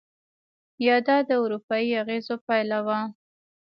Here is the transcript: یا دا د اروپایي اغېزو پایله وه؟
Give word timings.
یا 0.85 0.95
دا 1.07 1.17
د 1.27 1.31
اروپایي 1.43 1.89
اغېزو 2.01 2.35
پایله 2.47 2.79
وه؟ 2.87 2.99